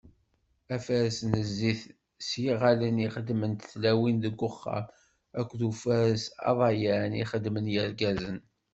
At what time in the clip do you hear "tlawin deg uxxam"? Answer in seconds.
3.71-4.85